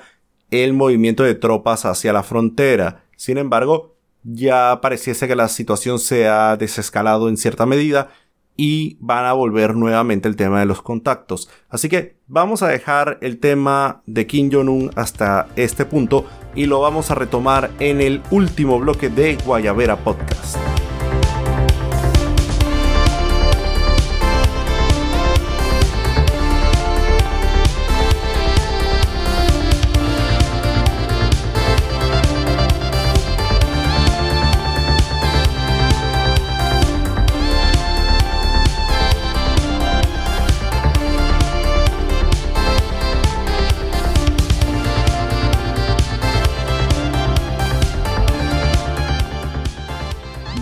[0.51, 3.03] el movimiento de tropas hacia la frontera.
[3.15, 8.09] Sin embargo, ya pareciese que la situación se ha desescalado en cierta medida
[8.61, 11.49] y van a volver nuevamente el tema de los contactos.
[11.69, 16.81] Así que vamos a dejar el tema de Kim Jong-un hasta este punto y lo
[16.81, 20.57] vamos a retomar en el último bloque de Guayavera Podcast.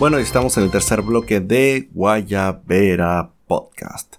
[0.08, 4.16] Bueno, estamos en el tercer bloque de Guayabera Podcast.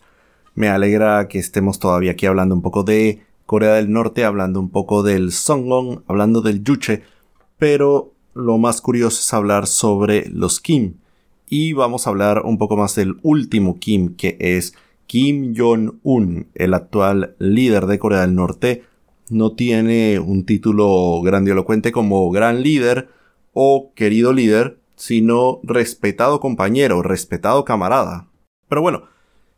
[0.54, 4.70] Me alegra que estemos todavía aquí hablando un poco de Corea del Norte, hablando un
[4.70, 7.02] poco del Songon, hablando del Yuche,
[7.58, 10.98] pero lo más curioso es hablar sobre los Kim.
[11.50, 14.76] Y vamos a hablar un poco más del último Kim, que es
[15.08, 18.84] Kim Jong-un, el actual líder de Corea del Norte.
[19.32, 23.10] No tiene un título grandilocuente como gran líder
[23.54, 28.28] o querido líder, sino respetado compañero, respetado camarada.
[28.68, 29.04] Pero bueno,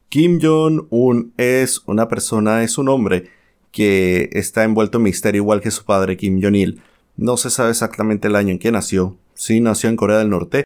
[0.08, 3.28] Kim Jong-un es una persona, es un hombre
[3.72, 6.82] que está envuelto en misterio igual que su padre Kim Jong-il.
[7.18, 10.64] No se sabe exactamente el año en que nació, sí nació en Corea del Norte,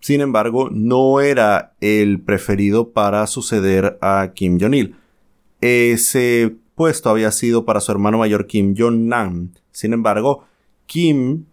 [0.00, 4.94] sin embargo no era el preferido para suceder a Kim Jong-il.
[5.62, 9.54] Ese puesto había sido para su hermano mayor Kim Jong-nam.
[9.70, 10.44] Sin embargo,
[10.84, 11.46] Kim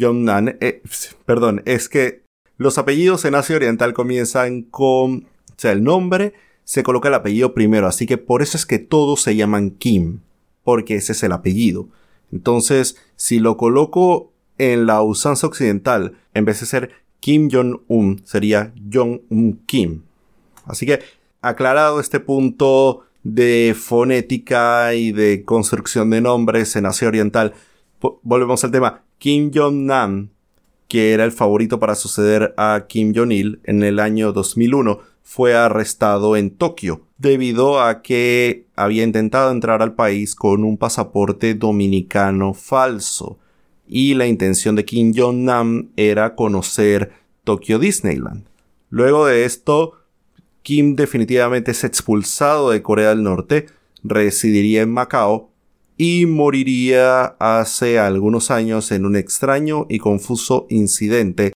[0.00, 0.82] Jong-nan, eh,
[1.26, 2.22] perdón, es que
[2.56, 6.34] los apellidos en Asia Oriental comienzan con, o sea, el nombre
[6.64, 10.20] se coloca el apellido primero, así que por eso es que todos se llaman Kim,
[10.62, 11.88] porque ese es el apellido.
[12.32, 18.72] Entonces, si lo coloco en la usanza occidental, en vez de ser Kim Jong-un, sería
[18.92, 20.02] Jong-un Kim.
[20.64, 21.00] Así que,
[21.40, 27.54] aclarado este punto de fonética y de construcción de nombres en Asia Oriental,
[28.22, 29.02] volvemos al tema.
[29.18, 30.30] Kim Jong-nam,
[30.88, 36.36] que era el favorito para suceder a Kim Jong-il en el año 2001, fue arrestado
[36.36, 43.38] en Tokio debido a que había intentado entrar al país con un pasaporte dominicano falso
[43.86, 47.12] y la intención de Kim Jong-nam era conocer
[47.44, 48.46] Tokyo Disneyland.
[48.88, 49.98] Luego de esto,
[50.62, 53.66] Kim definitivamente es expulsado de Corea del Norte,
[54.02, 55.49] residiría en Macao
[56.02, 61.52] y moriría hace algunos años en un extraño y confuso incidente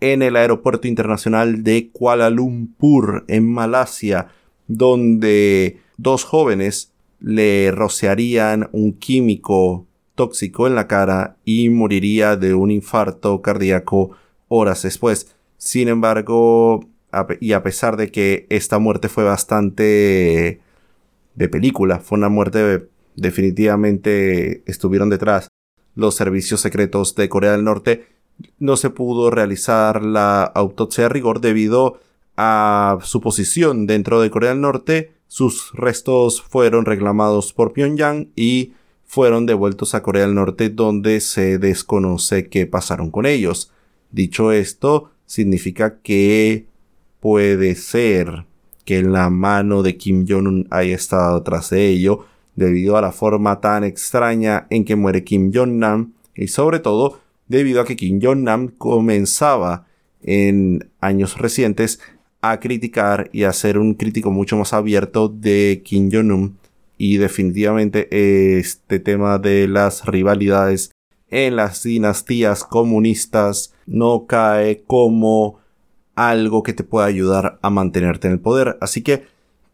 [0.00, 4.28] en el aeropuerto internacional de Kuala Lumpur, en Malasia,
[4.66, 12.70] donde dos jóvenes le rociarían un químico tóxico en la cara y moriría de un
[12.70, 14.10] infarto cardíaco
[14.48, 15.34] horas después.
[15.56, 16.84] Sin embargo,
[17.40, 20.60] y a pesar de que esta muerte fue bastante
[21.34, 25.48] de película, fue una muerte definitivamente estuvieron detrás
[25.94, 28.06] los servicios secretos de Corea del Norte,
[28.58, 32.00] no se pudo realizar la autopsia a rigor debido
[32.36, 35.12] a su posición dentro de Corea del Norte.
[35.26, 38.72] Sus restos fueron reclamados por Pyongyang y
[39.06, 43.72] fueron devueltos a Corea del Norte donde se desconoce qué pasaron con ellos.
[44.10, 46.66] Dicho esto, significa que
[47.20, 48.44] puede ser
[48.84, 52.26] que la mano de Kim Jong-un haya estado tras de ello,
[52.56, 57.80] debido a la forma tan extraña en que muere Kim Jong-nam y sobre todo debido
[57.80, 59.86] a que Kim Jong-nam comenzaba
[60.22, 62.00] en años recientes
[62.40, 66.58] a criticar y a ser un crítico mucho más abierto de Kim Jong-un
[66.98, 68.08] y definitivamente
[68.58, 70.90] este tema de las rivalidades
[71.28, 75.58] en las dinastías comunistas no cae como
[76.14, 78.78] algo que te pueda ayudar a mantenerte en el poder.
[78.80, 79.24] Así que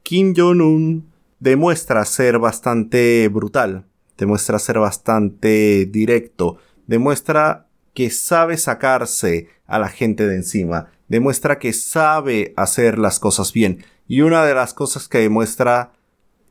[0.02, 1.11] Kim Jong-un
[1.42, 3.84] demuestra ser bastante brutal,
[4.16, 11.72] demuestra ser bastante directo, demuestra que sabe sacarse a la gente de encima, demuestra que
[11.72, 13.84] sabe hacer las cosas bien.
[14.06, 15.92] Y una de las cosas que demuestra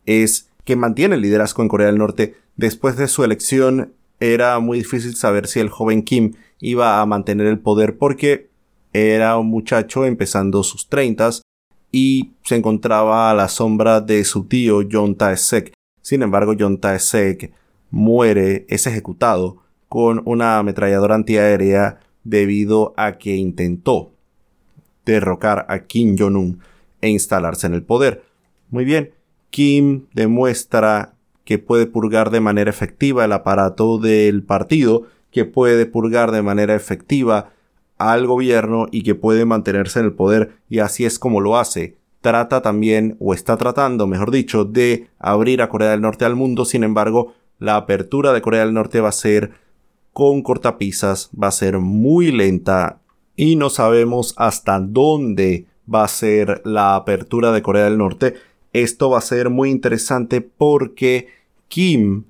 [0.05, 2.35] es que mantiene el liderazgo en Corea del Norte.
[2.57, 7.47] Después de su elección era muy difícil saber si el joven Kim iba a mantener
[7.47, 8.49] el poder porque
[8.91, 11.43] era un muchacho empezando sus treintas
[11.91, 15.73] y se encontraba a la sombra de su tío John Tae-sek.
[16.01, 17.51] Sin embargo, John Tae-sek
[17.89, 19.57] muere, es ejecutado
[19.89, 24.13] con una ametralladora antiaérea debido a que intentó
[25.05, 26.59] derrocar a Kim Jong-un
[27.01, 28.23] e instalarse en el poder.
[28.69, 29.11] Muy bien,
[29.49, 36.31] Kim demuestra que puede purgar de manera efectiva el aparato del partido, que puede purgar
[36.31, 37.51] de manera efectiva
[38.09, 41.97] al gobierno y que puede mantenerse en el poder y así es como lo hace.
[42.21, 46.65] Trata también, o está tratando, mejor dicho, de abrir a Corea del Norte al mundo,
[46.65, 49.51] sin embargo, la apertura de Corea del Norte va a ser
[50.13, 52.99] con cortapisas, va a ser muy lenta
[53.35, 58.35] y no sabemos hasta dónde va a ser la apertura de Corea del Norte.
[58.73, 61.27] Esto va a ser muy interesante porque
[61.67, 62.25] Kim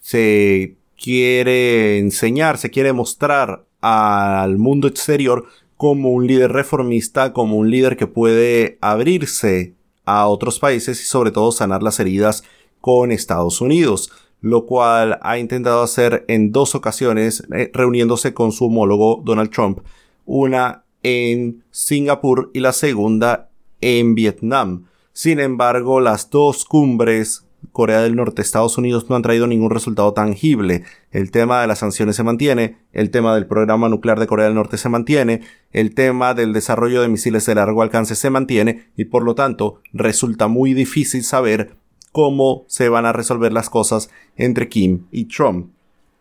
[0.00, 7.70] se quiere enseñar, se quiere mostrar al mundo exterior como un líder reformista, como un
[7.70, 9.74] líder que puede abrirse
[10.04, 12.42] a otros países y sobre todo sanar las heridas
[12.80, 14.10] con Estados Unidos
[14.40, 19.80] lo cual ha intentado hacer en dos ocasiones eh, reuniéndose con su homólogo Donald Trump,
[20.26, 23.50] una en Singapur y la segunda
[23.80, 24.86] en Vietnam.
[25.12, 30.12] Sin embargo, las dos cumbres Corea del Norte, Estados Unidos no han traído ningún resultado
[30.12, 30.84] tangible.
[31.10, 34.54] El tema de las sanciones se mantiene, el tema del programa nuclear de Corea del
[34.54, 35.42] Norte se mantiene,
[35.72, 39.80] el tema del desarrollo de misiles de largo alcance se mantiene y por lo tanto
[39.92, 41.74] resulta muy difícil saber
[42.12, 45.70] cómo se van a resolver las cosas entre Kim y Trump.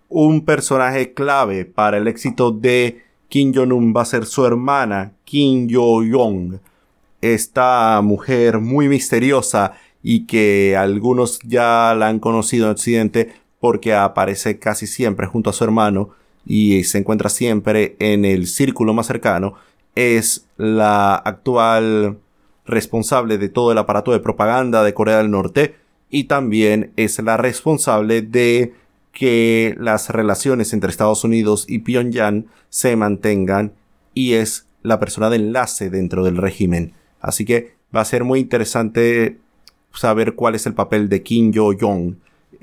[0.09, 5.67] Un personaje clave para el éxito de Kim Jong-un va a ser su hermana, Kim
[5.67, 6.59] Yo-yong.
[7.21, 9.73] Esta mujer muy misteriosa
[10.03, 15.53] y que algunos ya la han conocido en Occidente porque aparece casi siempre junto a
[15.53, 16.09] su hermano
[16.45, 19.55] y se encuentra siempre en el círculo más cercano,
[19.95, 22.19] es la actual
[22.65, 25.75] responsable de todo el aparato de propaganda de Corea del Norte
[26.09, 28.73] y también es la responsable de
[29.11, 33.73] que las relaciones entre Estados Unidos y Pyongyang se mantengan
[34.13, 36.93] y es la persona de enlace dentro del régimen.
[37.19, 39.37] Así que va a ser muy interesante
[39.97, 42.15] saber cuál es el papel de Kim Yo-jong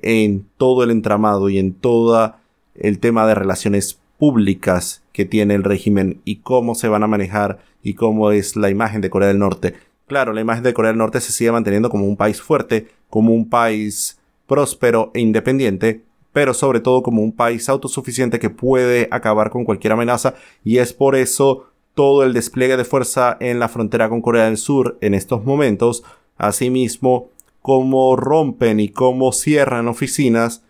[0.03, 2.35] en todo el entramado y en todo
[2.75, 7.59] el tema de relaciones públicas que tiene el régimen y cómo se van a manejar
[7.83, 9.75] y cómo es la imagen de Corea del Norte.
[10.07, 13.33] Claro, la imagen de Corea del Norte se sigue manteniendo como un país fuerte, como
[13.33, 19.51] un país próspero e independiente, pero sobre todo como un país autosuficiente que puede acabar
[19.51, 24.09] con cualquier amenaza y es por eso todo el despliegue de fuerza en la frontera
[24.09, 26.03] con Corea del Sur en estos momentos,
[26.37, 27.31] asimismo
[27.63, 30.63] cómo rompen y cómo cierran oficinas,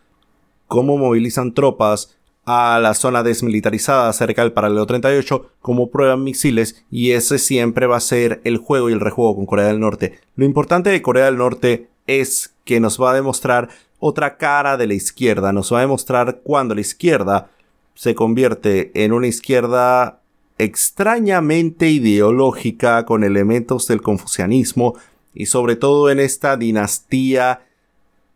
[0.67, 7.13] cómo movilizan tropas a la zona desmilitarizada cerca del paralelo 38 como prueban misiles y
[7.13, 10.19] ese siempre va a ser el juego y el rejuego con Corea del Norte.
[10.37, 14.87] Lo importante de Corea del Norte es que nos va a demostrar otra cara de
[14.87, 17.51] la izquierda, nos va a demostrar cuando la izquierda
[17.95, 20.21] se convierte en una izquierda
[20.59, 24.95] extrañamente ideológica con elementos del confucianismo
[25.35, 27.67] y sobre todo en esta dinastía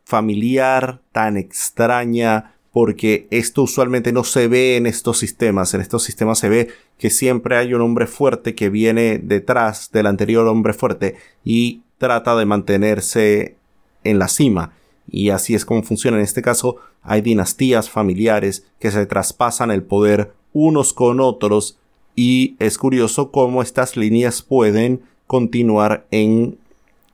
[0.05, 5.75] familiar tan extraña porque esto usualmente no se ve en estos sistemas.
[5.75, 6.69] En estos sistemas se ve
[6.99, 12.37] que siempre hay un hombre fuerte que viene detrás del anterior hombre fuerte y trata
[12.37, 13.57] de mantenerse
[14.05, 14.73] en la cima.
[15.11, 16.19] Y así es como funciona.
[16.19, 21.79] En este caso hay dinastías familiares que se traspasan el poder unos con otros
[22.15, 26.59] y es curioso cómo estas líneas pueden continuar en,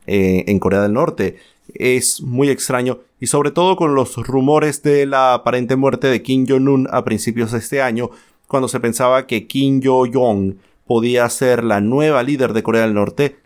[0.07, 1.37] eh, en Corea del Norte.
[1.75, 6.47] Es muy extraño y sobre todo con los rumores de la aparente muerte de Kim
[6.47, 8.11] Jong-un a principios de este año,
[8.47, 13.37] cuando se pensaba que Kim Jong-un podía ser la nueva líder de Corea del Norte,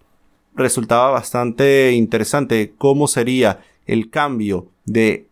[0.56, 5.26] resultaba bastante interesante cómo sería el cambio de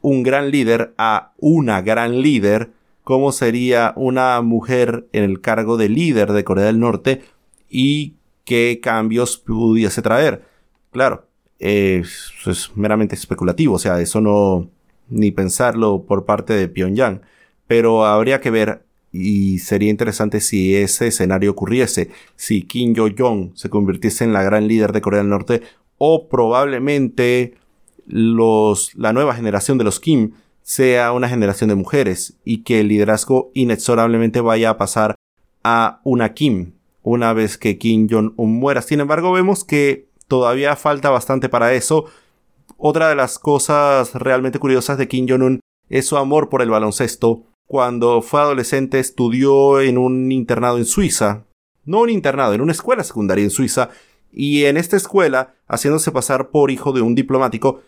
[0.00, 2.70] un gran líder a una gran líder,
[3.04, 7.22] cómo sería una mujer en el cargo de líder de Corea del Norte
[7.70, 8.14] y
[8.44, 10.44] qué cambios pudiese traer.
[10.92, 11.26] Claro,
[11.58, 14.70] es meramente especulativo, o sea, eso no
[15.08, 17.22] ni pensarlo por parte de Pyongyang,
[17.66, 23.68] pero habría que ver y sería interesante si ese escenario ocurriese, si Kim Yo-jong se
[23.68, 25.62] convirtiese en la gran líder de Corea del Norte
[25.98, 27.54] o probablemente
[28.06, 30.32] los, la nueva generación de los Kim
[30.62, 35.14] sea una generación de mujeres y que el liderazgo inexorablemente vaya a pasar
[35.62, 36.72] a una Kim
[37.02, 38.80] una vez que Kim Jong-un muera.
[38.80, 42.06] Sin embargo, vemos que todavía falta bastante para eso.
[42.78, 45.60] Otra de las cosas realmente curiosas de Kim Jong-un
[45.90, 47.42] es su amor por el baloncesto.
[47.66, 51.44] Cuando fue adolescente estudió en un internado en Suiza.
[51.84, 53.90] No un internado, en una escuela secundaria en Suiza.
[54.32, 57.82] Y en esta escuela, haciéndose pasar por hijo de un diplomático,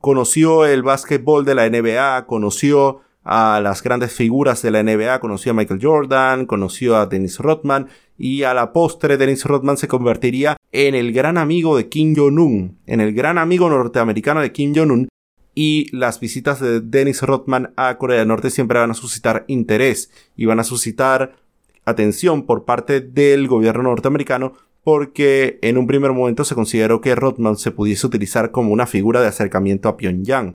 [0.00, 5.52] conoció el básquetbol de la NBA, conoció a las grandes figuras de la NBA, conoció
[5.52, 10.56] a Michael Jordan, conoció a Dennis Rodman y a la postre Dennis Rodman se convertiría
[10.72, 15.08] en el gran amigo de Kim Jong-un, en el gran amigo norteamericano de Kim Jong-un
[15.54, 20.10] y las visitas de Dennis Rodman a Corea del Norte siempre van a suscitar interés
[20.36, 21.36] y van a suscitar
[21.84, 27.56] atención por parte del gobierno norteamericano porque en un primer momento se consideró que Rodman
[27.56, 30.52] se pudiese utilizar como una figura de acercamiento a Pyongyang.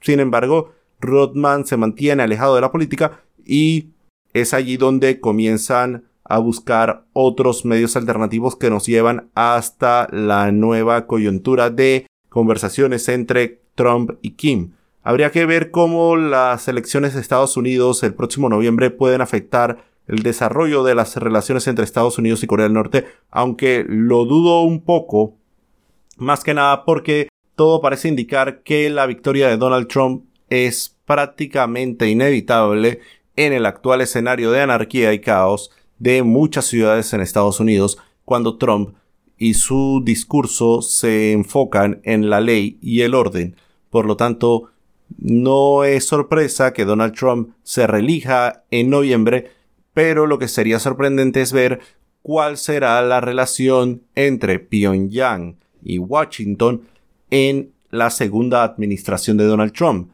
[0.00, 3.90] Sin embargo, Rodman se mantiene alejado de la política y
[4.32, 11.06] es allí donde comienzan a buscar otros medios alternativos que nos llevan hasta la nueva
[11.06, 14.72] coyuntura de conversaciones entre Trump y Kim.
[15.02, 20.22] Habría que ver cómo las elecciones de Estados Unidos el próximo noviembre pueden afectar el
[20.22, 24.82] desarrollo de las relaciones entre Estados Unidos y Corea del Norte, aunque lo dudo un
[24.82, 25.34] poco,
[26.16, 32.08] más que nada porque todo parece indicar que la victoria de Donald Trump es prácticamente
[32.08, 33.00] inevitable
[33.36, 38.58] en el actual escenario de anarquía y caos de muchas ciudades en Estados Unidos cuando
[38.58, 38.96] Trump
[39.38, 43.56] y su discurso se enfocan en la ley y el orden.
[43.90, 44.70] Por lo tanto,
[45.18, 49.56] no es sorpresa que Donald Trump se relija en noviembre
[49.96, 51.80] pero lo que sería sorprendente es ver
[52.20, 56.82] cuál será la relación entre Pyongyang y Washington
[57.30, 60.10] en la segunda administración de Donald Trump.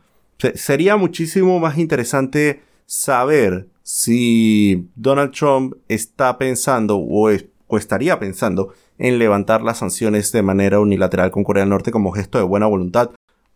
[0.54, 7.30] Sería muchísimo más interesante saber si Donald Trump está pensando o,
[7.66, 12.12] o estaría pensando en levantar las sanciones de manera unilateral con Corea del Norte como
[12.12, 13.10] gesto de buena voluntad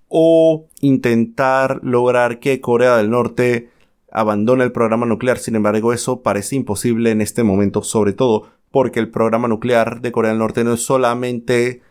[0.09, 3.70] o intentar lograr que Corea del Norte
[4.11, 5.39] abandona el programa nuclear.
[5.39, 10.12] Sin embargo, eso parece imposible en este momento, sobre todo porque el programa nuclear de
[10.12, 11.82] Corea del Norte no es solamente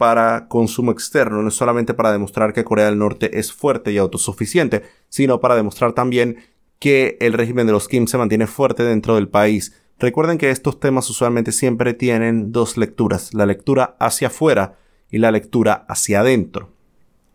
[0.00, 4.82] para consumo externo, no solamente para demostrar que Corea del Norte es fuerte y autosuficiente,
[5.10, 6.38] sino para demostrar también
[6.78, 9.76] que el régimen de los Kim se mantiene fuerte dentro del país.
[9.98, 14.78] Recuerden que estos temas usualmente siempre tienen dos lecturas, la lectura hacia afuera
[15.10, 16.70] y la lectura hacia adentro.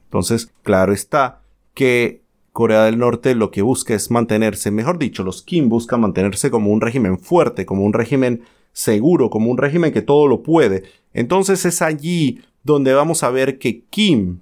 [0.05, 1.43] Entonces, claro está
[1.75, 6.49] que Corea del Norte lo que busca es mantenerse, mejor dicho, los Kim buscan mantenerse
[6.49, 8.41] como un régimen fuerte, como un régimen
[8.71, 10.83] seguro, como un régimen que todo lo puede.
[11.13, 14.39] Entonces es allí donde vamos a ver que Kim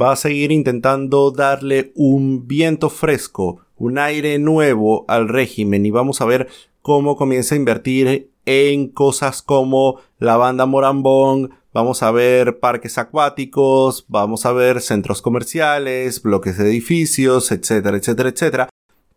[0.00, 6.22] va a seguir intentando darle un viento fresco, un aire nuevo al régimen y vamos
[6.22, 6.48] a ver
[6.80, 14.04] cómo comienza a invertir en cosas como la banda Morambong, Vamos a ver parques acuáticos,
[14.06, 18.68] vamos a ver centros comerciales, bloques de edificios, etcétera, etcétera, etcétera.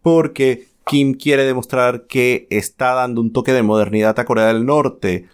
[0.02, 5.28] Porque Kim quiere demostrar que está dando un toque de modernidad a Corea del Norte.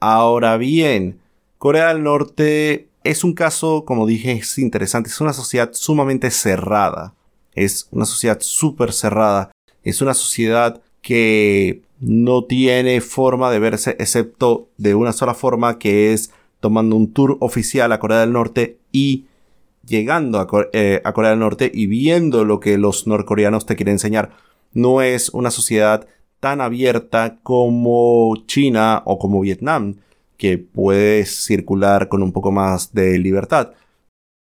[0.00, 1.20] Ahora bien,
[1.64, 5.08] Corea del Norte es un caso, como dije, es interesante.
[5.08, 7.14] Es una sociedad sumamente cerrada.
[7.54, 9.50] Es una sociedad súper cerrada.
[9.82, 16.12] Es una sociedad que no tiene forma de verse excepto de una sola forma que
[16.12, 19.24] es tomando un tour oficial a Corea del Norte y
[19.86, 24.36] llegando eh, a, Corea del Norte y viendo lo que los norcoreanos te quieren enseñar.
[24.74, 26.06] No es una sociedad
[26.40, 29.96] tan abierta como China o como Vietnam,
[30.44, 33.72] que puede circular con un poco más de libertad.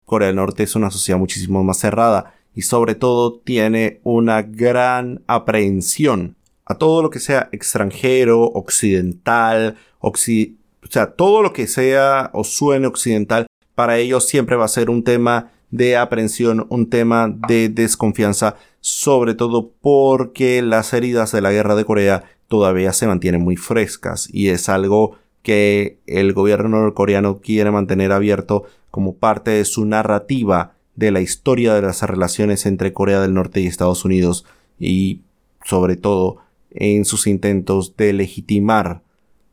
[0.03, 5.21] Corea del Norte es una sociedad muchísimo más cerrada y sobre todo tiene una gran
[5.27, 6.35] aprehensión
[6.65, 12.43] a todo lo que sea extranjero, occidental, occidental o sea, todo lo que sea o
[12.43, 17.69] suene occidental, para ellos siempre va a ser un tema de aprensión, un tema de
[17.69, 23.55] desconfianza, sobre todo porque las heridas de la guerra de Corea todavía se mantienen muy
[23.55, 29.85] frescas y es algo que el gobierno norcoreano quiere mantener abierto como parte de su
[29.85, 34.45] narrativa de la historia de las relaciones entre Corea del Norte y Estados Unidos
[34.79, 35.21] y
[35.63, 36.37] sobre todo
[36.71, 39.01] en sus intentos de legitimar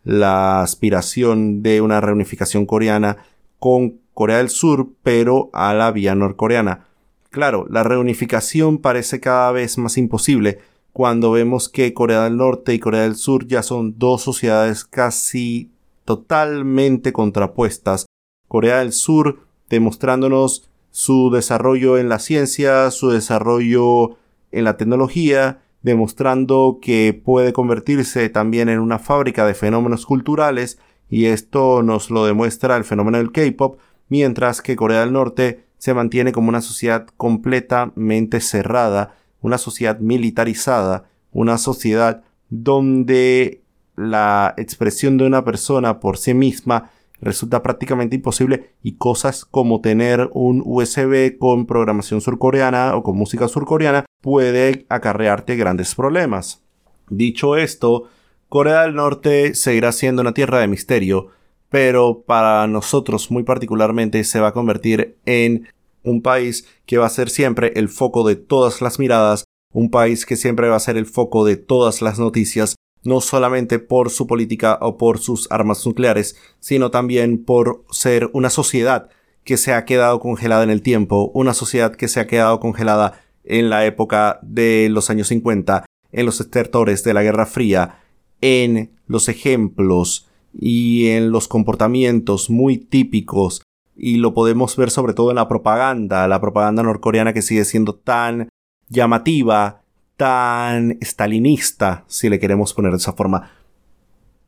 [0.05, 3.19] la aspiración de una reunificación coreana
[3.59, 6.87] con Corea del Sur, pero a la vía norcoreana.
[7.31, 10.59] Claro, la reunificación parece cada vez más imposible
[10.93, 15.71] cuando vemos que Corea del Norte y Corea del Sur ya son dos sociedades casi
[16.11, 18.07] totalmente contrapuestas.
[18.49, 24.17] Corea del Sur demostrándonos su desarrollo en la ciencia, su desarrollo
[24.51, 31.27] en la tecnología, demostrando que puede convertirse también en una fábrica de fenómenos culturales y
[31.27, 36.33] esto nos lo demuestra el fenómeno del K-pop, mientras que Corea del Norte se mantiene
[36.33, 43.63] como una sociedad completamente cerrada, una sociedad militarizada, una sociedad donde
[44.01, 46.91] la expresión de una persona por sí misma
[47.21, 53.47] resulta prácticamente imposible y cosas como tener un USB con programación surcoreana o con música
[53.47, 56.63] surcoreana puede acarrearte grandes problemas.
[57.11, 58.05] Dicho esto,
[58.49, 61.29] Corea del Norte seguirá siendo una tierra de misterio,
[61.69, 65.69] pero para nosotros muy particularmente se va a convertir en
[66.03, 70.25] un país que va a ser siempre el foco de todas las miradas, un país
[70.25, 74.27] que siempre va a ser el foco de todas las noticias, no solamente por su
[74.27, 79.09] política o por sus armas nucleares, sino también por ser una sociedad
[79.45, 83.21] que se ha quedado congelada en el tiempo, una sociedad que se ha quedado congelada
[83.45, 88.01] en la época de los años 50, en los estertores de la Guerra Fría,
[88.41, 93.63] en los ejemplos y en los comportamientos muy típicos.
[93.97, 97.95] Y lo podemos ver sobre todo en la propaganda, la propaganda norcoreana que sigue siendo
[97.95, 98.49] tan
[98.89, 99.80] llamativa,
[100.21, 103.53] tan stalinista, si le queremos poner de esa forma.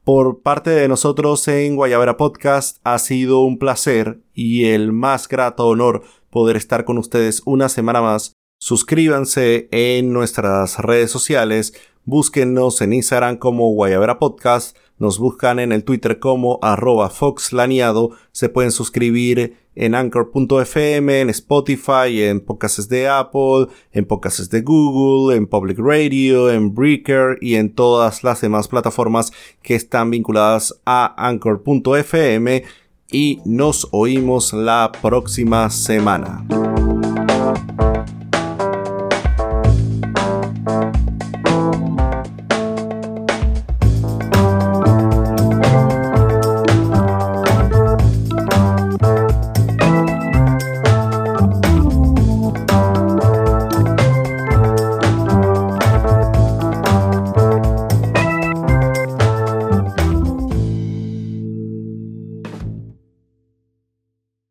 [0.05, 5.67] Por parte de nosotros en Guayabera Podcast ha sido un placer y el más grato
[5.67, 8.35] honor poder estar con ustedes una semana más.
[8.61, 11.73] Suscríbanse en nuestras redes sociales,
[12.05, 18.49] búsquennos en Instagram como Guayabera Podcast, nos buscan en el Twitter como arroba foxlaniado, se
[18.49, 25.49] pueden suscribir en anchor.fm, en Spotify, en podcasts de Apple, en podcasts de Google, en
[25.49, 32.63] Public Radio, en Breaker y en todas las demás plataformas que están vinculadas a anchor.fm
[33.11, 36.47] y nos oímos la próxima semana.